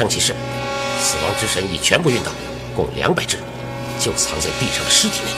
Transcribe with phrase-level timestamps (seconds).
[0.00, 0.34] 圣骑士，
[0.98, 2.32] 死亡之神已全部运到，
[2.74, 3.36] 共两百只，
[3.98, 5.30] 就藏在地上的尸体内。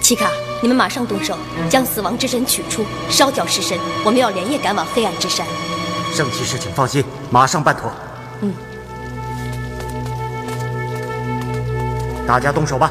[0.00, 0.28] 奇卡，
[0.60, 1.38] 你们马上动手，
[1.68, 3.78] 将死亡之神取出，烧掉尸身。
[4.04, 5.46] 我们要连夜赶往黑暗之山。
[6.12, 7.92] 圣骑士，请放心，马上办妥。
[8.40, 8.52] 嗯，
[12.26, 12.90] 大家动手吧。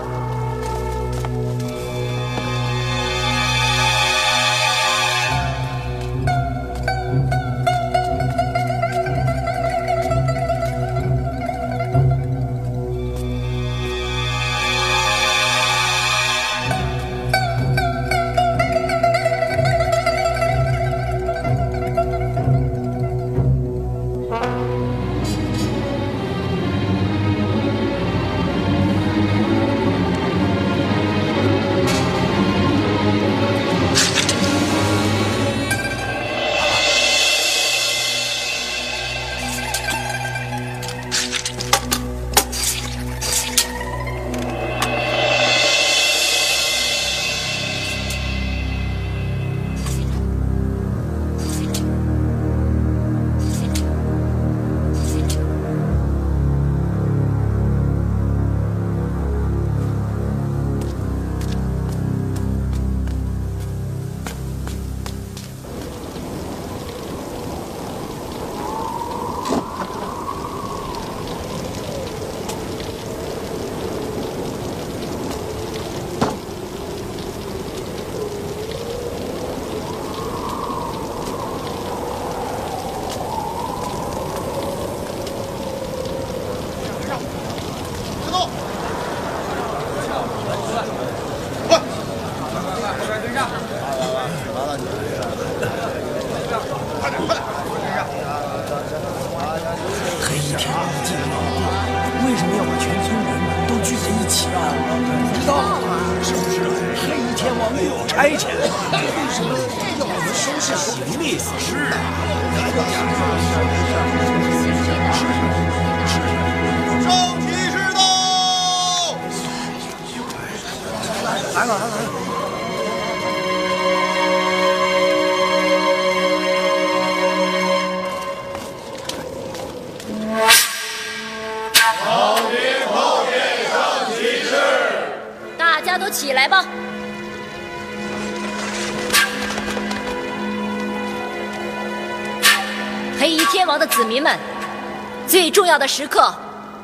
[145.69, 146.33] 要的时刻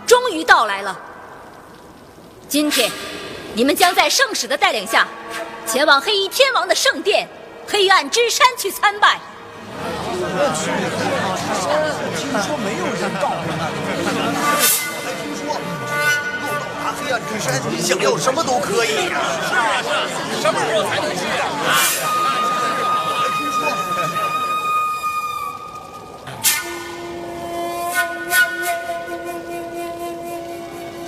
[0.06, 0.96] 终于到来了。
[2.48, 2.92] 今天，
[3.56, 5.08] 你们将在圣使的带领下，
[5.66, 7.28] 前往黑衣天王的圣殿——
[7.68, 9.20] 黑暗之山去参拜。
[12.16, 13.66] 听说没有人告诉达
[16.94, 19.18] 黑暗之山，想要什么都可以呀、
[20.40, 21.44] 什么时候才能去啊？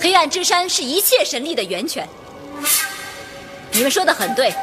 [0.08, 2.08] 黑暗之山是一切神力的源泉。
[3.74, 4.56] 你们说的很对，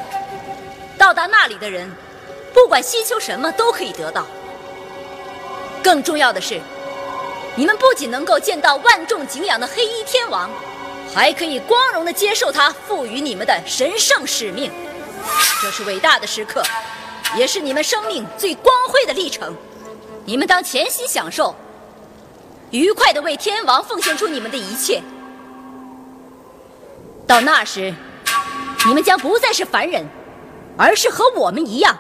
[0.97, 1.95] 到达那里的人，
[2.55, 4.27] 不管希求什么都可以得到。
[5.83, 6.59] 更重要的是，
[7.57, 10.49] 你们不仅能够见到万众敬仰的黑衣天王，
[11.15, 14.73] 还可以光荣的接受他赋予你们的神圣使命。
[15.61, 16.63] 这是伟大的时刻，
[17.37, 19.55] 也是你们生命最光辉的历程。
[20.25, 21.55] 你们当潜心享受，
[22.71, 25.03] 愉快的为天王奉献出你们的一切。
[27.35, 27.93] 到那时，
[28.87, 30.07] 你们将不再是凡人，
[30.79, 31.99] 而是和我们一样，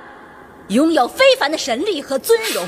[0.68, 2.62] 拥有非凡的神力和尊荣。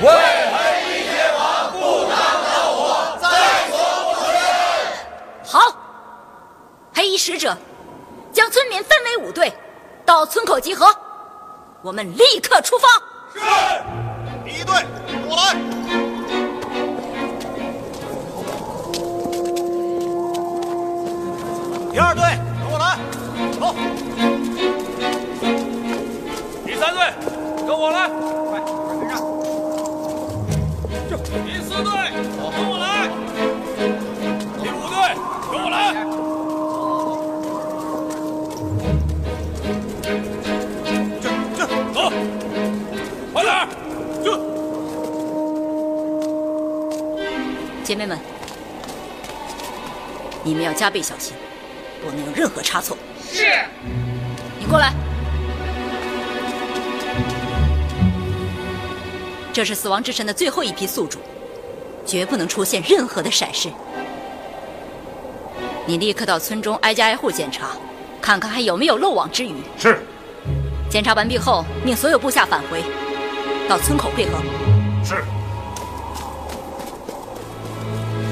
[0.00, 3.28] 为黑衣天王不当斗火，在
[3.68, 5.50] 所不辞。
[5.50, 5.76] 好，
[6.94, 7.56] 黑衣使者
[8.32, 9.52] 将村民分为五队，
[10.06, 10.86] 到村口集合。
[11.82, 12.88] 我们立刻出发。
[13.32, 13.40] 是，
[14.44, 14.72] 第一队，
[15.08, 16.13] 跟我来。
[21.94, 22.24] 第二队，
[22.58, 22.98] 跟我来，
[23.60, 23.72] 走。
[26.66, 26.98] 第三队，
[27.64, 28.08] 跟我来。
[28.50, 29.22] 快，快跟上。
[31.46, 32.10] 第四队，
[32.50, 33.06] 跟我来。
[34.60, 35.14] 第五队，
[35.52, 35.94] 跟我来。
[41.22, 41.24] 这
[41.56, 41.62] 这，
[41.94, 42.10] 走，
[43.32, 43.68] 快点儿，
[44.24, 44.26] 就。
[47.84, 48.18] 姐妹们，
[50.42, 51.36] 你们要加倍小心，
[52.04, 52.96] 不能有任何差错。
[53.30, 53.44] 是。
[54.58, 54.92] 你过来。
[59.52, 61.18] 这是死亡之神的最后一批宿主，
[62.04, 63.70] 绝不能出现任何的闪失。
[65.86, 67.68] 你立刻到村中挨家挨户检查，
[68.20, 69.54] 看看还有没有漏网之鱼。
[69.78, 70.02] 是。
[70.90, 72.82] 检查完毕后，命所有部下返回，
[73.68, 74.38] 到村口汇合。
[75.04, 75.22] 是。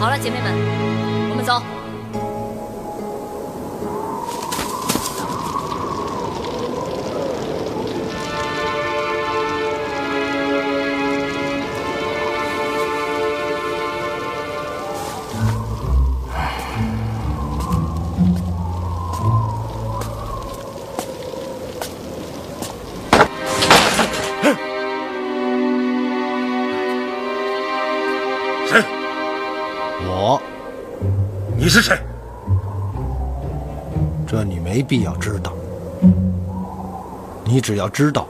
[0.00, 0.52] 好了，姐妹们，
[1.30, 1.62] 我们走。
[31.62, 31.96] 你是谁？
[34.26, 35.52] 这你没必要知道。
[37.44, 38.26] 你只要知道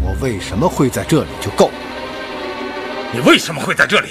[0.00, 1.70] 我为什么会在这里就够。
[3.12, 4.08] 你为什么会在这里？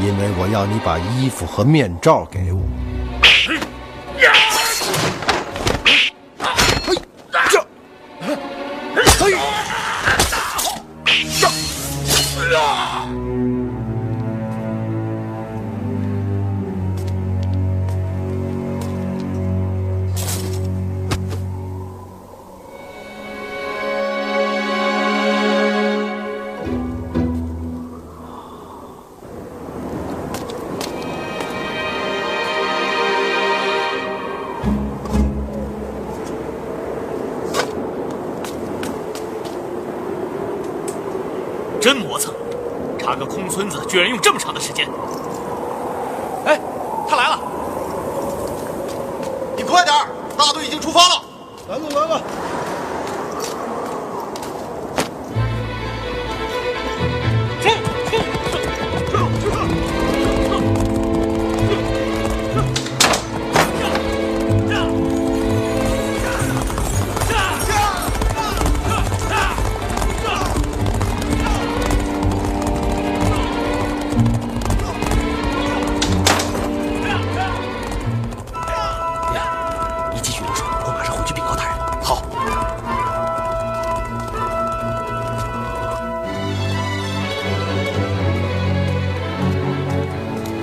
[0.00, 2.62] 因为我要你把衣服和面罩给我。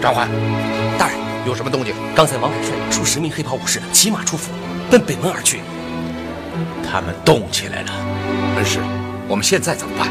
[0.07, 0.25] 张环，
[0.97, 1.93] 大人，有什么动静？
[2.15, 4.53] 刚才王凯率数十名黑袍武士骑马出府，
[4.89, 5.59] 奔北门而去。
[6.81, 7.91] 他们动起来了。
[8.55, 8.79] 恩师，
[9.27, 10.07] 我们现在怎么办？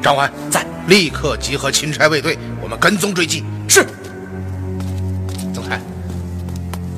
[0.00, 3.44] 张环在，立刻集合钦差卫队，我们跟踪追击。
[3.68, 3.84] 是。
[5.52, 5.78] 总裁，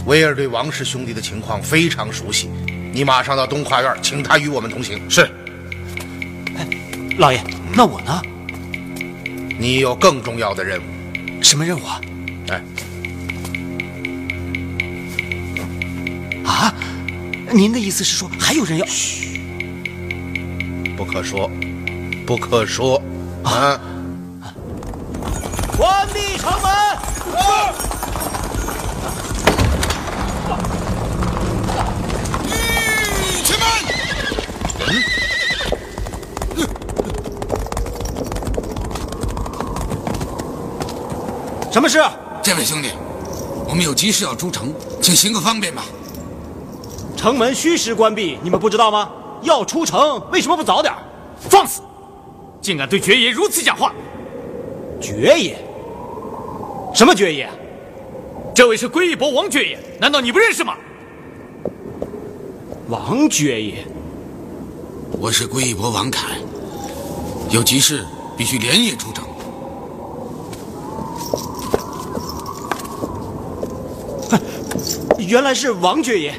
[0.06, 2.48] 威尔对王氏兄弟的情况非常熟悉，
[2.92, 5.00] 你马上到东跨院，请他与我们同行。
[5.10, 5.22] 是。
[6.56, 6.64] 哎，
[7.18, 7.42] 老爷，
[7.74, 8.22] 那我呢？
[9.58, 10.97] 你有更重要的任务。
[11.42, 12.00] 什么任务啊？
[12.48, 12.62] 哎。
[16.44, 16.74] 啊？
[17.52, 18.84] 您的意思是说还有人要？
[18.86, 19.40] 嘘，
[20.96, 21.50] 不可说，
[22.26, 23.02] 不可说
[23.42, 23.80] 啊！
[41.78, 42.02] 什么事？
[42.42, 42.90] 这位兄弟，
[43.64, 45.84] 我们有急事要出城，请行个方便吧。
[47.16, 49.08] 城门虚实关闭，你们不知道吗？
[49.42, 50.92] 要出城，为什么不早点？
[51.38, 51.80] 放肆！
[52.60, 53.92] 竟敢对爵爷如此讲话！
[55.00, 55.56] 爵爷？
[56.92, 57.48] 什么爵爷？
[58.52, 60.74] 这位是归义伯王爵爷，难道你不认识吗？
[62.88, 63.86] 王爵爷，
[65.20, 66.38] 我是归义伯王凯，
[67.50, 68.04] 有急事
[68.36, 69.27] 必须连夜出城。
[75.18, 76.34] 原来是王爵爷。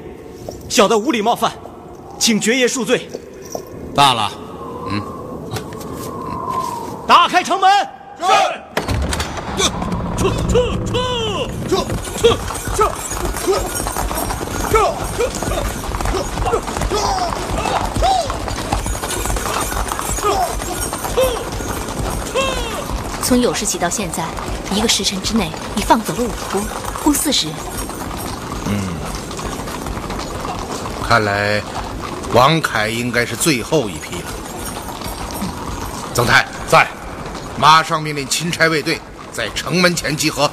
[0.70, 1.52] 小的无礼冒犯，
[2.20, 3.10] 请爵爷恕罪。
[3.96, 4.32] 罢了，
[4.90, 5.02] 嗯，
[7.08, 7.70] 打开城门。
[8.20, 8.24] 是。
[10.16, 10.56] 撤撤
[10.86, 10.94] 撤
[11.68, 11.76] 撤
[12.18, 12.38] 撤
[12.76, 12.92] 撤
[13.46, 13.58] 撤
[14.70, 14.80] 撤
[23.24, 24.26] 从有时起到现在，
[24.74, 26.62] 一个时辰之内，你放走了五波，
[27.04, 27.56] 共四十人。
[31.10, 31.60] 看来，
[32.34, 34.30] 王凯应该是最后一批了。
[36.13, 36.88] 曾泰在，
[37.58, 39.01] 马上命令钦差卫队
[39.32, 40.48] 在城门前集合，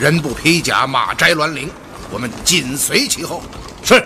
[0.00, 1.70] 人不披甲，马摘銮铃，
[2.10, 3.40] 我们紧随其后。
[3.84, 4.04] 是。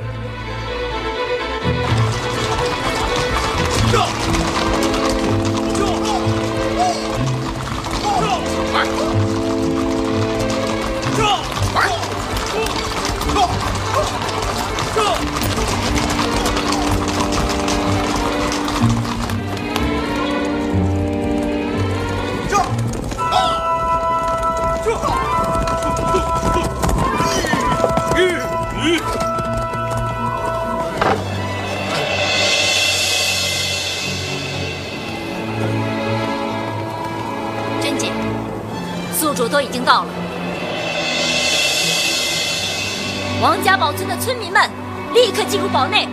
[44.08, 44.68] 的村民们
[45.14, 46.08] 立刻进入堡内，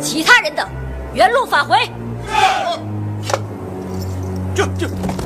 [0.00, 0.66] 其他人等
[1.12, 1.76] 原路返回。
[4.54, 5.17] 这这这！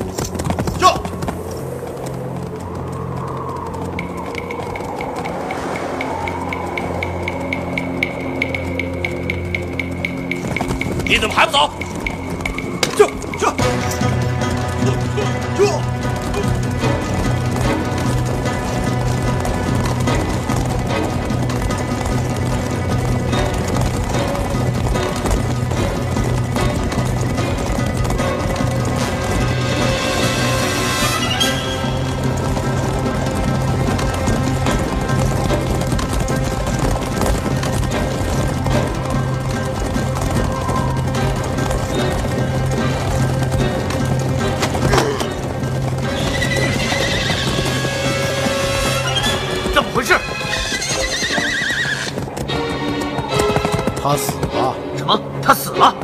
[54.03, 54.75] 他死了？
[54.97, 55.17] 什么？
[55.41, 55.95] 他死了？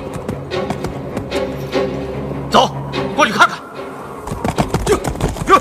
[2.49, 2.71] 走，
[3.17, 3.59] 过去看看。
[4.87, 4.97] 这
[5.45, 5.61] 这，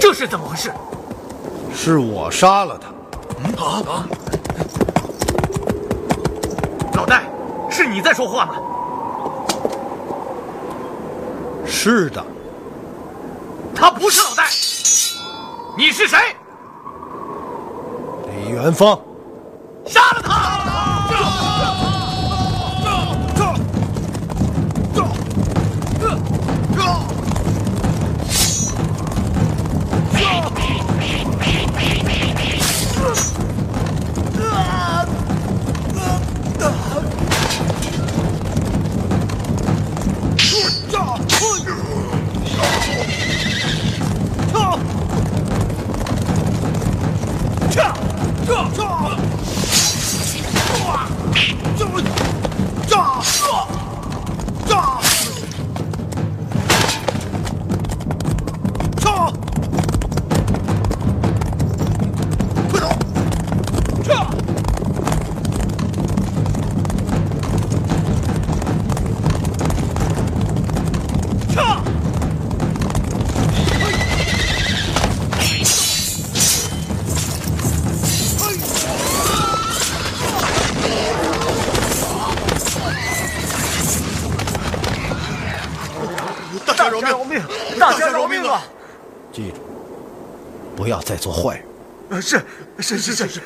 [0.00, 0.72] 这是怎么回事？
[1.74, 2.86] 是我杀了他。
[3.42, 4.06] 嗯啊！
[6.94, 7.24] 老戴，
[7.68, 8.54] 是你在说话吗？
[11.66, 12.24] 是的。
[18.68, 19.17] 南方。
[91.18, 91.64] 做坏人。
[92.10, 92.40] 呃，是
[92.78, 93.40] 是是是是。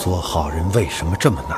[0.00, 1.57] 做好人为什么这么难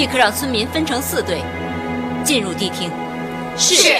[0.00, 1.42] 立刻让村民分成四队，
[2.24, 2.90] 进入地厅。
[3.54, 3.99] 是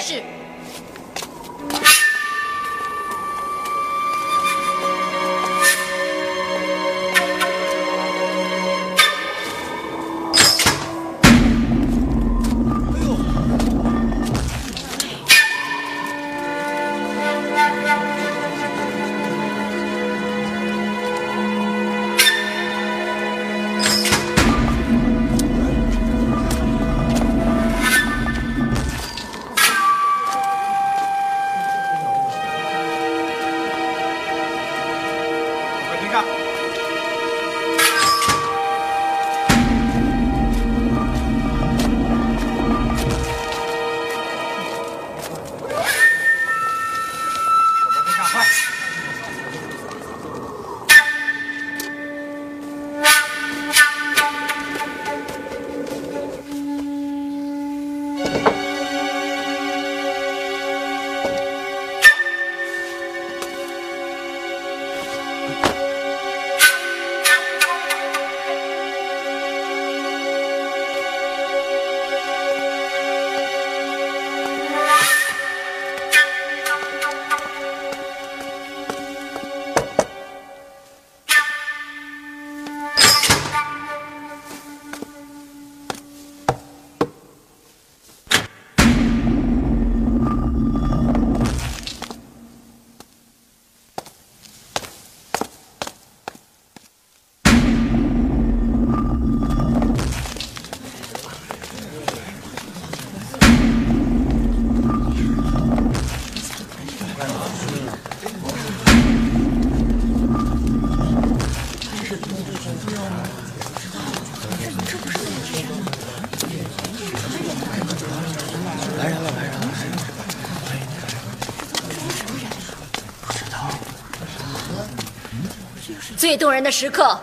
[126.16, 127.18] 最动人的时刻，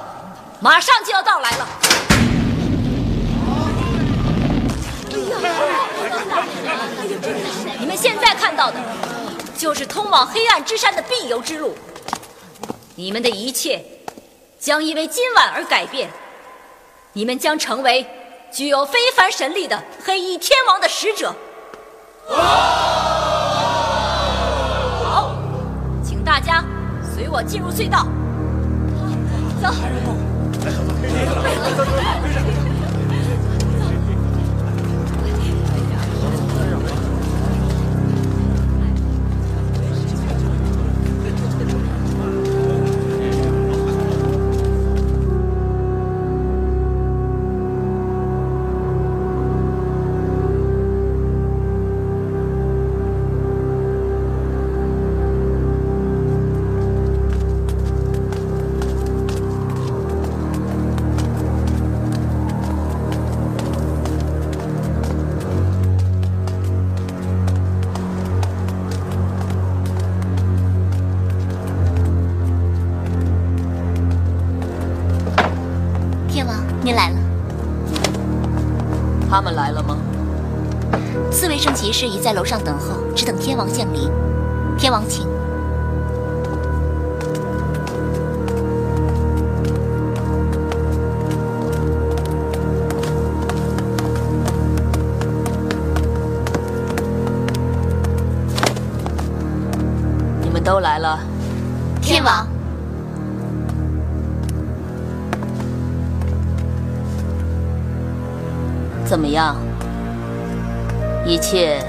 [0.60, 1.68] 马上就要到来了。
[7.80, 8.80] 你们现在看到的，
[9.58, 11.76] 就是通往黑暗之山的必由之路。
[12.96, 13.84] 你们的一切，
[14.60, 16.10] 将因为今晚而改变。
[17.13, 18.06] 你们将成为
[18.52, 21.36] 具有非凡神力的黑衣天王的使者。
[25.04, 25.36] 好，
[26.04, 26.63] 请大家
[27.16, 28.06] 随我进入隧道。
[29.62, 29.67] 走。
[30.63, 30.72] 他
[81.97, 84.12] 四位圣骑士已在楼上等候，只等天王降临。
[84.77, 85.25] 天王，请。
[100.43, 101.19] 你们都来了。
[101.99, 102.47] 天王，
[109.03, 109.55] 怎么样？
[111.25, 111.83] 一切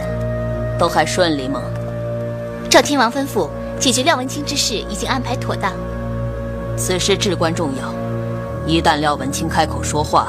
[0.78, 1.60] 都还顺利吗？
[2.70, 3.48] 照天王吩咐，
[3.80, 5.72] 解决廖文清之事已经安排妥当。
[6.76, 7.92] 此事至关重要，
[8.66, 10.28] 一旦廖文清开口说话，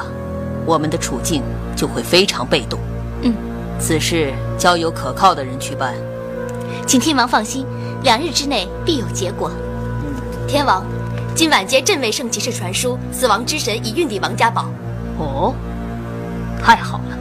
[0.66, 1.42] 我们的处境
[1.76, 2.80] 就会非常被动。
[3.22, 3.34] 嗯，
[3.78, 5.94] 此事交由可靠的人去办。
[6.86, 7.64] 请天王放心，
[8.02, 9.50] 两日之内必有结果。
[10.02, 10.14] 嗯
[10.48, 10.84] 天王，
[11.36, 14.64] 今晚接镇卫圣骑士传书，死亡之神已运抵王家堡。
[15.18, 15.54] 哦，
[16.60, 17.16] 太好了。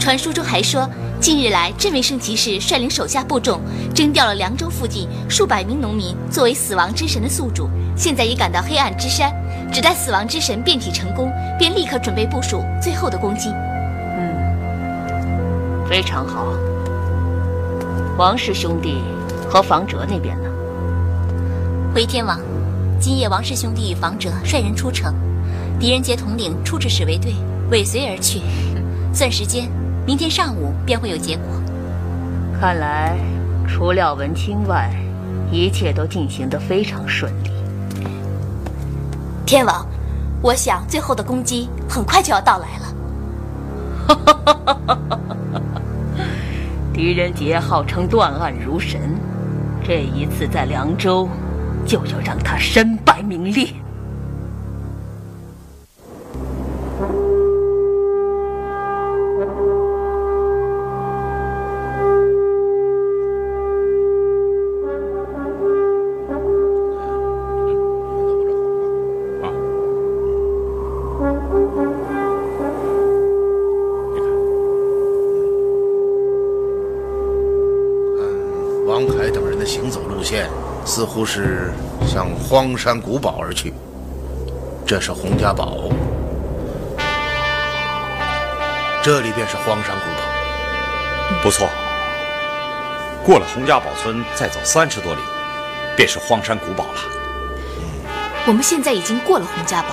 [0.00, 3.60] 传书中还说，近日来镇卫圣骑士率领手下部众
[3.94, 9.32] 征调了凉州附近数百名农民作为死亡之神的宿主，现在已赶到黑暗之山，
[9.72, 13.48] 只待死亡之神变体成功，便立刻准备部署最后的攻击。
[14.18, 16.46] 嗯，非常好。
[18.18, 18.98] 王氏兄弟
[19.48, 20.50] 和房哲那边呢？
[21.94, 22.38] 回天王，
[23.00, 25.14] 今夜王氏兄弟与房哲率人出城，
[25.80, 27.34] 狄仁杰统领出至使卫队
[27.70, 28.42] 尾随而去，
[29.12, 29.68] 算时间，
[30.06, 31.44] 明天上午便会有结果。
[32.60, 33.18] 看来
[33.66, 34.94] 除廖文清外，
[35.50, 37.50] 一切都进行得非常顺利。
[39.44, 39.84] 天王，
[40.40, 42.86] 我想最后的攻击很快就要到来了。
[46.94, 49.00] 狄仁杰号称断案如神，
[49.84, 51.28] 这一次在凉州，
[51.84, 53.70] 就要让他身败名裂。
[81.36, 81.70] 是
[82.06, 83.74] 向荒山古堡而去。
[84.86, 85.90] 这是洪家堡，
[89.04, 91.42] 这里便是荒山古堡。
[91.42, 91.68] 不错，
[93.22, 95.20] 过了洪家堡村，再走三十多里，
[95.94, 97.00] 便是荒山古堡了。
[98.46, 99.88] 我们现在已经过了洪家堡，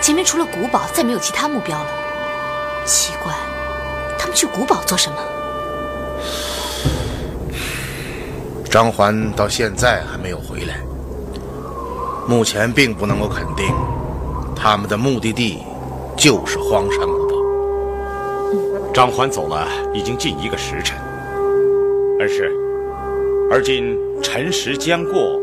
[0.00, 1.86] 前面除了古堡，再没有其他目标了。
[2.86, 3.34] 奇怪，
[4.18, 5.18] 他们去古堡做什么？
[8.72, 10.80] 张环到现在还没有回来，
[12.26, 13.66] 目前并不能够肯定，
[14.56, 15.58] 他们的目的地
[16.16, 17.34] 就是荒山古堡。
[18.94, 20.96] 张环走了已经近一个时辰，
[22.18, 22.50] 而是，
[23.50, 25.38] 而今辰时将过，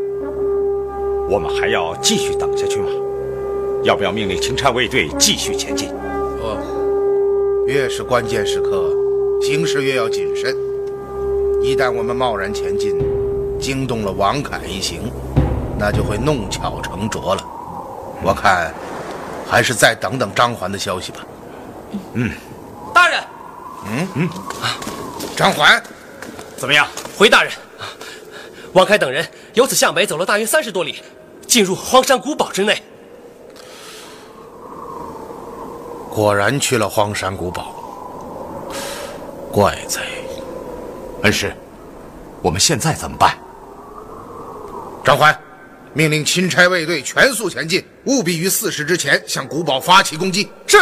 [1.28, 2.88] 我们还要继续等下去吗？
[3.84, 5.88] 要不要命令钦差卫队继续前进？
[6.42, 8.92] 哦，越是关键时刻，
[9.40, 10.52] 行事越要谨慎。
[11.62, 12.96] 一旦我们贸然前进，
[13.60, 15.12] 惊动了王凯一行，
[15.78, 17.44] 那就会弄巧成拙了。
[18.22, 18.72] 我看，
[19.48, 21.18] 还是再等等张环的消息吧。
[22.14, 22.32] 嗯，
[22.94, 23.20] 大人。
[23.86, 24.28] 嗯嗯，
[25.36, 25.82] 张环，
[26.56, 26.86] 怎么样？
[27.16, 27.52] 回大人，
[28.72, 31.02] 王凯等人由此向北走了大约三十多里，
[31.46, 32.82] 进入荒山古堡之内。
[36.10, 37.74] 果然去了荒山古堡。
[39.50, 40.02] 怪哉！
[41.22, 41.52] 恩师，
[42.42, 43.36] 我们现在怎么办？
[45.10, 45.36] 张环，
[45.92, 50.48] 命令钦差卫队全速前进，务必于四时之前向古堡发起攻击。
[50.68, 50.78] 是。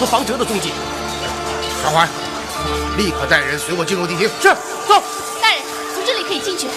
[0.00, 0.72] 和房哲的踪迹。
[1.82, 2.08] 传唤，
[2.96, 4.26] 立刻带人随我进入地厅。
[4.40, 4.48] 是，
[4.88, 5.02] 走。
[5.42, 5.60] 大人，
[5.94, 6.68] 从这里可以进去。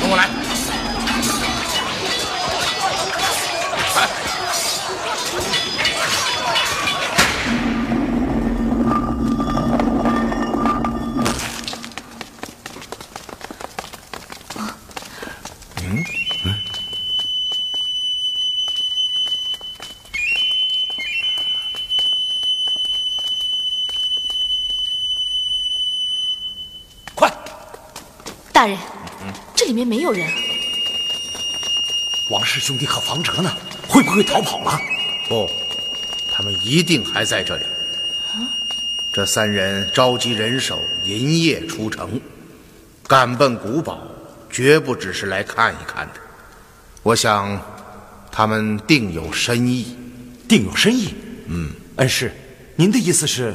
[0.00, 0.49] 跟我来。
[32.30, 33.52] 王氏兄弟和房哲呢？
[33.88, 34.80] 会不会逃跑了？
[35.28, 35.50] 不，
[36.32, 37.64] 他们一定还在这里。
[39.12, 42.20] 这三人召集人手，银夜出城，
[43.08, 44.00] 赶奔古堡，
[44.48, 46.20] 绝不只是来看一看的。
[47.02, 47.60] 我想，
[48.30, 49.96] 他们定有深意。
[50.46, 51.12] 定有深意？
[51.46, 52.32] 嗯，恩师，
[52.76, 53.52] 您的意思是？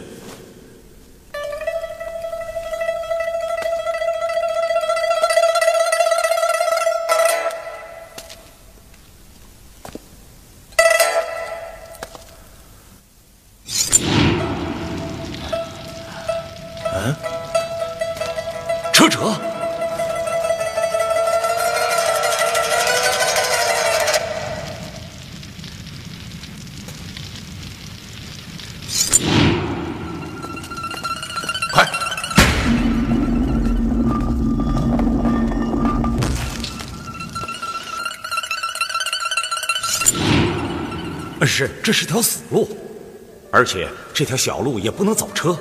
[43.56, 45.58] 而且这条小路也不能走车。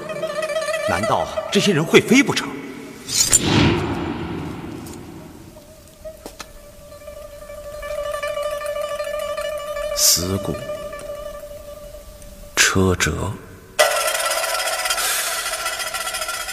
[0.88, 2.48] 难道这些人会飞不成？
[9.96, 10.56] 死谷，
[12.56, 13.30] 车辙，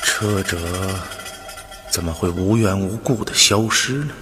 [0.03, 0.59] 车辙
[1.89, 4.13] 怎么会无缘无故的消失呢？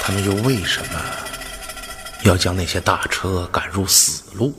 [0.00, 1.00] 他们又为什么
[2.24, 4.52] 要将那些大车赶入死路？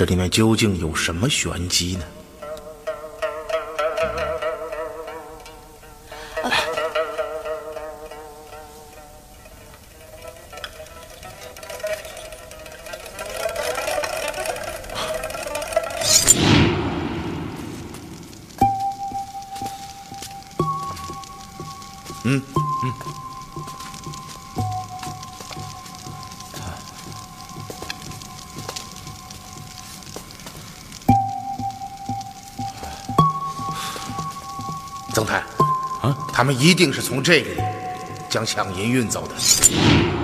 [0.00, 2.04] 这里面究竟有什么玄机呢？
[36.40, 37.48] 他们一定是从这里
[38.30, 40.19] 将抢银运走的。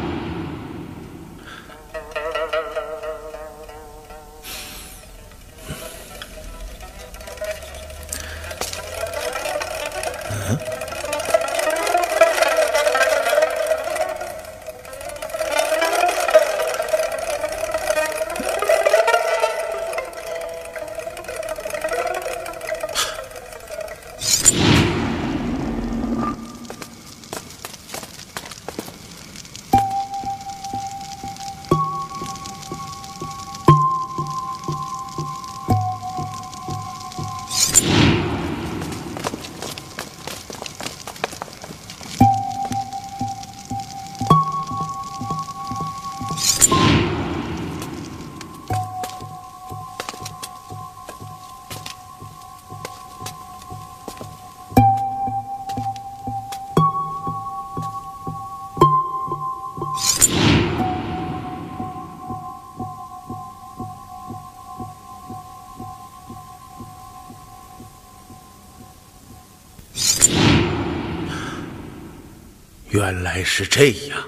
[73.07, 74.19] 原来是这样。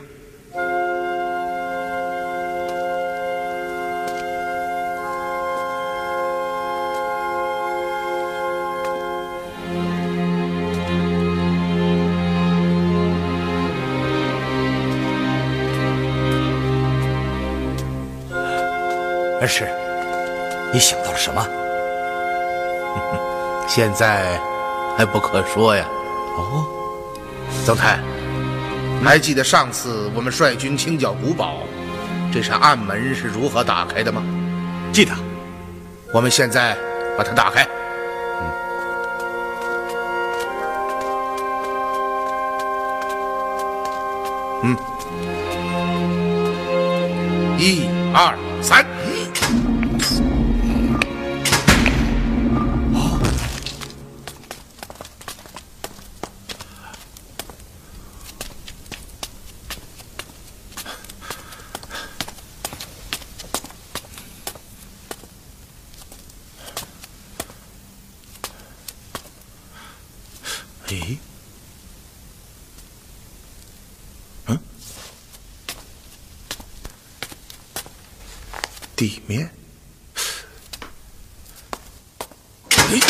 [19.41, 19.69] 恩师，
[20.73, 21.45] 你想到了什么？
[23.67, 24.41] 现在
[24.97, 25.85] 还不可说呀。
[26.37, 26.65] 哦，
[27.67, 27.99] 曾太，
[29.05, 31.63] 还记得上次我们率军清剿古堡，
[32.31, 34.23] 这扇暗门是如何打开的吗？
[34.93, 35.13] 记得。
[36.13, 36.77] 我们现在
[37.17, 37.67] 把它打开。
[44.63, 44.77] 嗯。
[47.59, 48.87] 一二三。
[70.89, 71.19] 咦？
[74.47, 74.59] 嗯？
[78.97, 79.51] 地面？
[82.71, 83.01] 诶！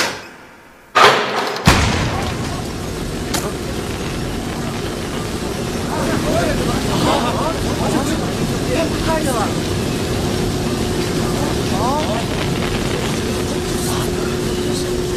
[9.06, 9.46] 看见了！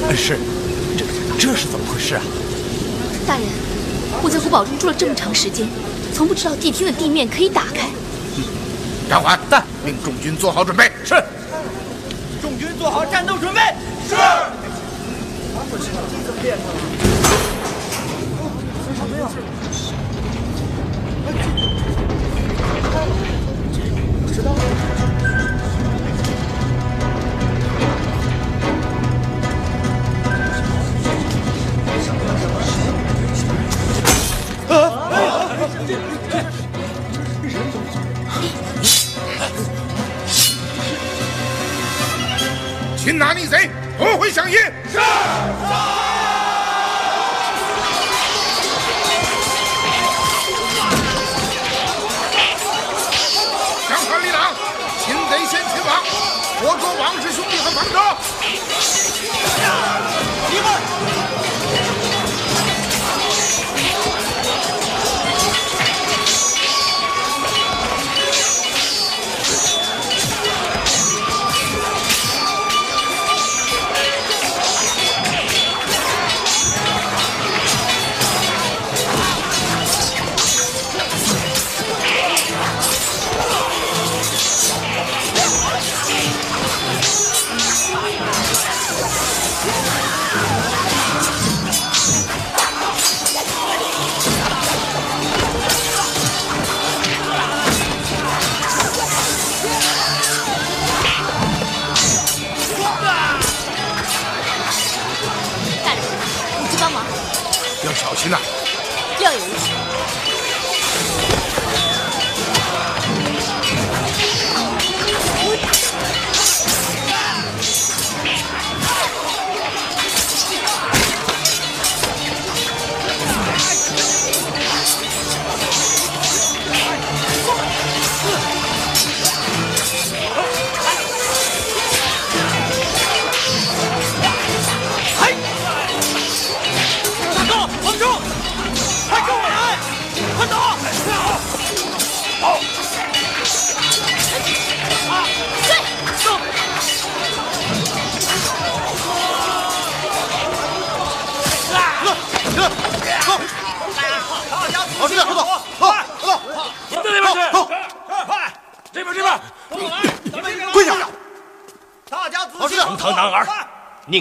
[0.07, 0.38] 恩师，
[0.95, 1.05] 这
[1.39, 2.21] 这是怎么回事啊？
[3.27, 3.45] 大人，
[4.23, 5.67] 我在古堡中住了这么长时间，
[6.13, 7.88] 从不知道地厅的地面可以打开。
[9.08, 10.91] 张环，在，命众军做好准备。
[11.06, 11.13] 是。
[43.42, 44.56] 逆贼，夺回饷银。
[44.88, 45.91] 是。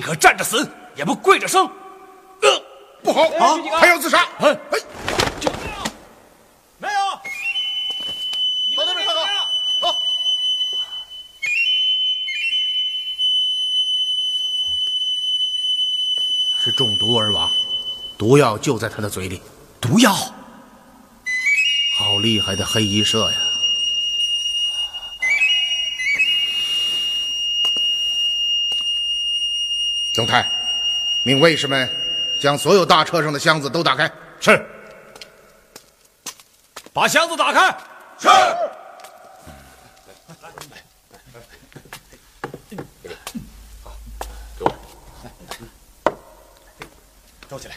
[0.00, 1.70] 宁可站着死，也不跪着生。
[2.40, 2.62] 呃，
[3.02, 4.26] 不好啊，他要自杀。
[4.38, 4.58] 哎，
[6.78, 6.94] 没有，
[8.78, 9.26] 往那边看看，
[9.82, 9.94] 走。
[16.64, 17.50] 是中毒而亡，
[18.16, 19.42] 毒药就在他的嘴里。
[19.82, 20.32] 毒药，好
[22.22, 23.36] 厉害的黑衣社呀！
[30.12, 30.44] 总太，
[31.24, 31.88] 命卫士们
[32.40, 34.10] 将所有大车上的箱子都打开。
[34.40, 34.66] 是。
[36.92, 37.74] 把箱子打开。
[38.18, 38.28] 是。
[44.58, 44.72] 给我
[47.48, 47.76] 收起来。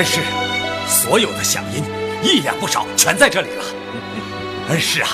[0.00, 0.18] 恩师，
[0.88, 1.84] 所有的响银
[2.22, 3.64] 一两不少，全在这里了。
[4.70, 5.10] 恩师啊，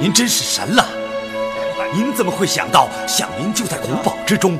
[0.00, 0.88] 您真是神了！
[1.92, 4.58] 您怎么会想到响银就在古堡之中？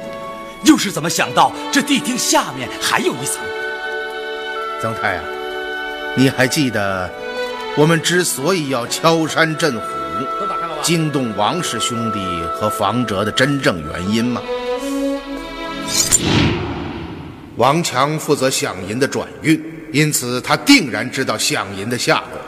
[0.64, 3.40] 又是怎么想到这地厅下面还有一层？
[4.82, 5.24] 曾太啊，
[6.14, 7.10] 你还记得
[7.74, 9.80] 我们之所以要敲山震虎？
[10.82, 12.20] 惊动王氏兄弟
[12.52, 14.42] 和房哲的真正原因吗？
[17.60, 22.40] 王强负责响银的转运，因此他定然知道响银的下落。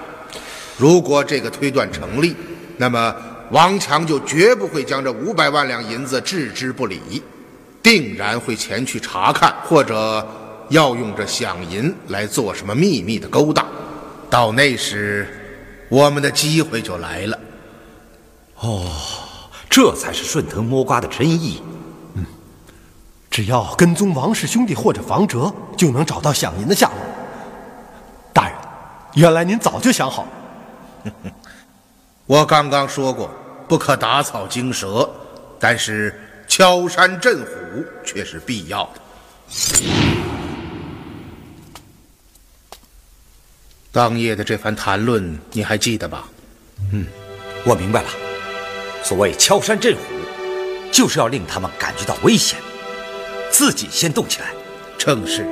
[0.79, 2.35] 如果这个推断成立，
[2.79, 3.15] 那么
[3.51, 7.23] 王强就绝不会将这五百万两银子置之不理，
[7.83, 10.27] 定然会前去查看，或者
[10.71, 13.67] 要用这响银来做什么秘密的勾当。
[14.31, 15.29] 到那时，
[15.91, 17.39] 我们的机会就来了。
[18.61, 18.91] 哦，
[19.69, 21.61] 这才是顺藤摸瓜的真意。
[23.33, 26.97] 嗯，只要跟踪王氏兄弟或者房哲，就能找到响银的下落。
[28.35, 28.55] 大人，
[29.15, 31.13] 原来您早就想好了。
[32.27, 33.31] 我刚刚说过，
[33.67, 35.09] 不可打草惊蛇，
[35.59, 36.15] 但是
[36.47, 39.01] 敲山震虎却是必要的。
[43.91, 46.29] 当夜的这番谈论，你还记得吧？
[46.93, 47.07] 嗯，
[47.65, 48.09] 我明白了。
[49.03, 50.01] 所谓敲山震虎，
[50.93, 52.59] 就是要令他们感觉到危险，
[53.53, 54.47] 自己先动起来。
[54.99, 55.47] 正是，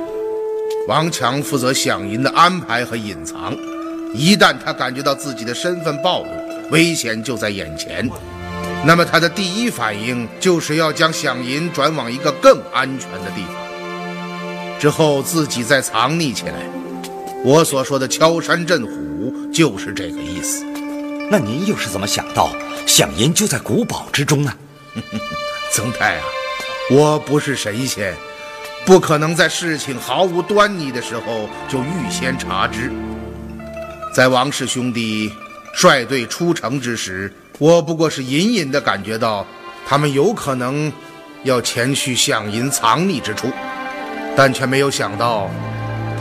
[0.87, 3.55] 王强负责响银的安排和隐藏。
[4.13, 6.29] 一旦他感觉到自己的身份暴露，
[6.71, 8.09] 危险就在眼前，
[8.85, 16.55] 那么他的第一反应就是要将响银转往一个更安全的地方，之后自己再藏匿起来。
[17.43, 20.65] 我所说的敲山震虎就是这个意思。
[21.29, 22.51] 那您又是怎么想到
[22.85, 24.53] 响银就在古堡之中呢？
[25.71, 26.23] 曾太啊，
[26.93, 28.13] 我不是神仙，
[28.85, 32.91] 不可能在事情毫无端倪的时候就预先察知。
[34.13, 35.31] 在王氏兄弟
[35.73, 39.47] 率队出城之时，我不过是隐隐的感觉到
[39.87, 40.91] 他们有可能
[41.43, 43.47] 要前去响银藏匿之处，
[44.35, 45.49] 但却没有想到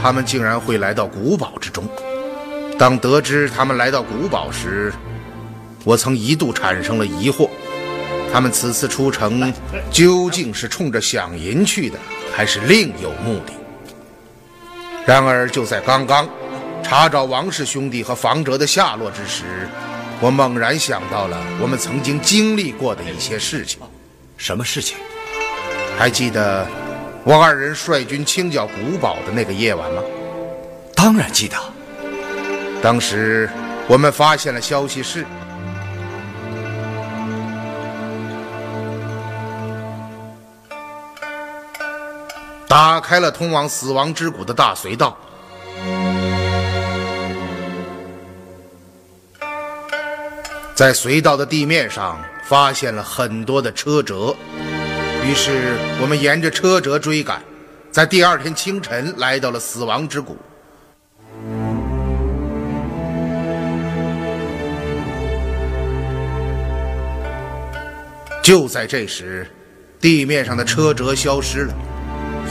[0.00, 1.82] 他们竟然会来到古堡之中。
[2.78, 4.92] 当得知他们来到古堡时，
[5.82, 7.50] 我曾一度产生了疑惑：
[8.32, 9.52] 他们此次出城
[9.90, 11.98] 究竟是冲着饷银去的，
[12.34, 13.52] 还是另有目的？
[15.06, 16.28] 然而就在刚刚。
[16.82, 19.68] 查找王氏兄弟和房哲的下落之时，
[20.18, 23.78] 我猛然想到了我们曾经经历过的一些事情。
[24.36, 24.96] 什么事情？
[25.96, 26.66] 还记得
[27.22, 30.02] 我二人率军清剿古堡的那个夜晚吗？
[30.96, 31.56] 当然记得。
[32.82, 33.48] 当时
[33.86, 35.24] 我们发现了消息室，
[42.70, 45.18] 打开了通往死亡之谷的大隧道。
[50.72, 54.36] 在隧道的地面上发现了很多的车辙，
[55.24, 57.42] 于是我们沿着车辙追赶，
[57.90, 60.36] 在第二天清晨来到了死亡之谷。
[68.40, 69.44] 就在这时，
[70.00, 71.74] 地面上的车辙消失了，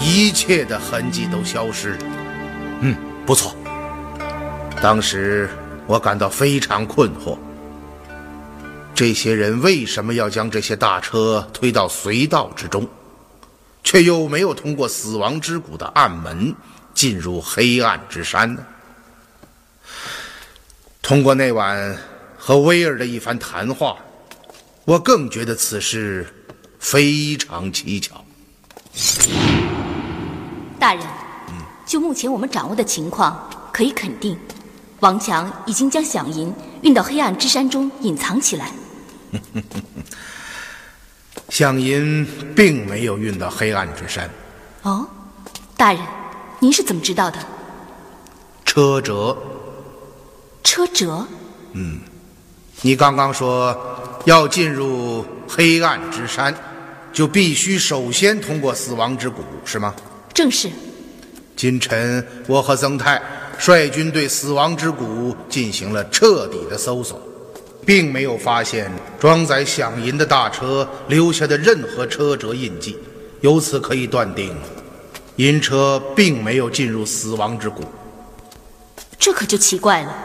[0.01, 1.99] 一切的痕迹都消失了。
[2.81, 2.95] 嗯，
[3.25, 3.55] 不错。
[4.81, 5.49] 当时
[5.85, 7.37] 我感到非常困惑。
[8.95, 12.87] 这些人为什么要将这些大车推到隧道之中，
[13.83, 16.53] 却又没有通过死亡之谷的暗门
[16.93, 18.65] 进入黑暗之山呢？
[21.01, 21.97] 通过那晚
[22.37, 23.97] 和威尔的一番谈话，
[24.85, 26.27] 我更觉得此事
[26.77, 28.23] 非常蹊跷。
[30.79, 31.03] 大人，
[31.85, 34.37] 就目前我们掌握的情况，可以肯定，
[35.01, 38.71] 王强已经将响银运到黑暗之山中隐藏起来。
[41.49, 42.25] 响银
[42.55, 44.29] 并没有运到黑暗之山。
[44.83, 45.05] 哦，
[45.75, 46.01] 大人，
[46.59, 47.37] 您是怎么知道的？
[48.65, 49.37] 车辙。
[50.63, 51.25] 车辙。
[51.73, 51.99] 嗯，
[52.81, 53.75] 你刚刚说
[54.25, 56.55] 要进入黑暗之山，
[57.11, 59.93] 就必须首先通过死亡之谷，是吗？
[60.39, 60.69] 正是。
[61.57, 63.21] 今晨我和曾泰
[63.57, 67.19] 率军对死亡之谷进行了彻底的搜索。
[67.85, 72.95] 并没有发现装载响银的大车留下的任何车辙印记，
[73.41, 74.55] 由此可以断定，
[75.37, 77.83] 银车并没有进入死亡之谷。
[79.17, 80.15] 这可就奇怪了。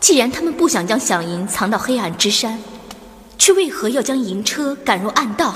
[0.00, 2.58] 既然他们不想将响银藏到黑暗之山，
[3.38, 5.54] 却为何要将银车赶入暗道？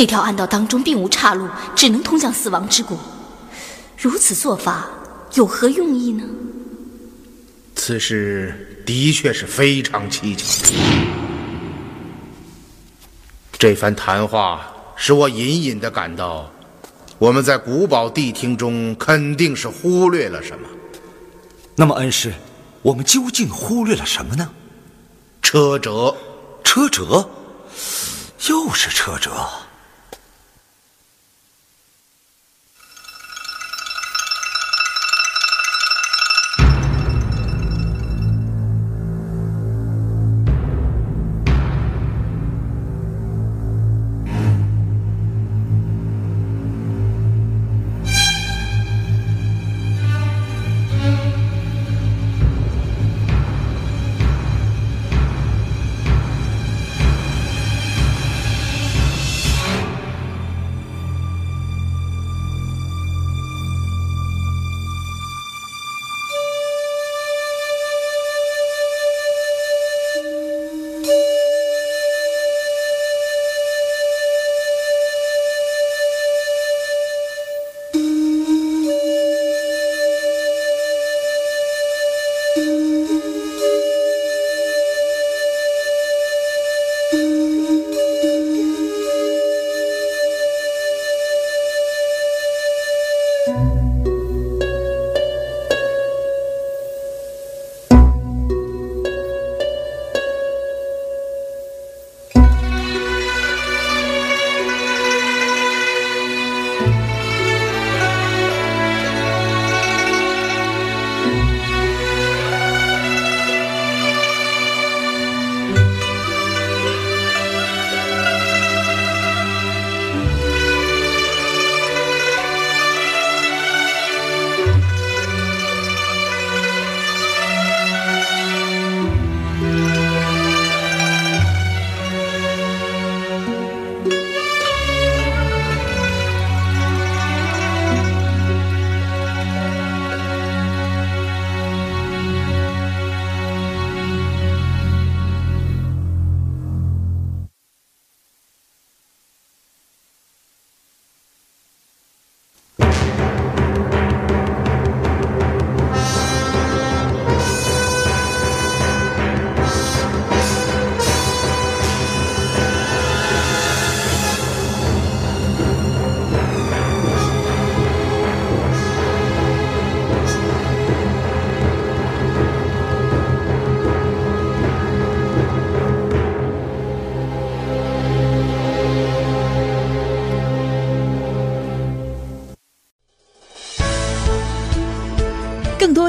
[0.00, 1.46] 那条暗道当中并无岔路，
[1.76, 2.96] 只能通向死亡之谷。
[3.98, 4.88] 如此做法
[5.34, 6.24] 有何用意呢？
[7.74, 10.72] 此事的确是非常蹊跷。
[13.58, 16.50] 这番谈话使我隐隐的感到，
[17.18, 20.66] 我们在古堡地厅中肯定是忽略了什么。
[21.76, 22.32] 那么，恩师，
[22.80, 24.50] 我们究竟忽略了什么呢？
[25.42, 26.16] 车辙，
[26.64, 27.28] 车辙，
[28.48, 29.30] 又是车辙。